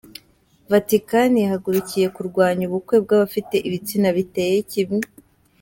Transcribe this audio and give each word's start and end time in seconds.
Vatikani 0.71 1.37
yahagurukiye 1.45 2.07
kurwanya 2.15 2.63
ubukwe 2.65 2.95
bw’abafite 3.03 3.55
ibitsina 3.67 4.09
biteye 4.17 4.57
kimwe 4.71 5.05